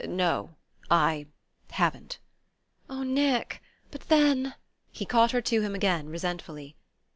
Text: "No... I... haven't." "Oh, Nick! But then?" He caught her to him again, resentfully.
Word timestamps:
"No... 0.07 0.55
I... 0.89 1.27
haven't." 1.69 2.17
"Oh, 2.89 3.03
Nick! 3.03 3.61
But 3.91 4.01
then?" 4.09 4.55
He 4.91 5.05
caught 5.05 5.29
her 5.29 5.41
to 5.43 5.61
him 5.61 5.75
again, 5.75 6.09
resentfully. 6.09 6.75